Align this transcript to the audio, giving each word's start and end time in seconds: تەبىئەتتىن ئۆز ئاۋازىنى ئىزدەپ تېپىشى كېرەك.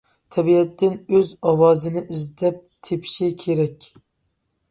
تەبىئەتتىن 0.35 0.93
ئۆز 1.17 1.27
ئاۋازىنى 1.49 2.03
ئىزدەپ 2.15 2.57
تېپىشى 2.87 3.29
كېرەك. 3.45 3.87